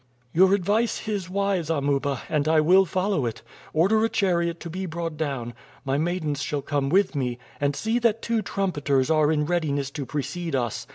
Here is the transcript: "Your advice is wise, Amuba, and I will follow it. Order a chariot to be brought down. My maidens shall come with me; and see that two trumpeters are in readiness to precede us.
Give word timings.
"Your 0.33 0.55
advice 0.55 1.07
is 1.07 1.29
wise, 1.29 1.69
Amuba, 1.69 2.23
and 2.27 2.47
I 2.47 2.59
will 2.59 2.85
follow 2.85 3.27
it. 3.27 3.43
Order 3.71 4.03
a 4.03 4.09
chariot 4.09 4.59
to 4.61 4.69
be 4.71 4.87
brought 4.87 5.15
down. 5.15 5.53
My 5.85 5.99
maidens 5.99 6.41
shall 6.41 6.63
come 6.63 6.89
with 6.89 7.13
me; 7.15 7.37
and 7.59 7.75
see 7.75 7.99
that 7.99 8.23
two 8.23 8.41
trumpeters 8.41 9.11
are 9.11 9.31
in 9.31 9.45
readiness 9.45 9.91
to 9.91 10.07
precede 10.07 10.55
us. 10.55 10.87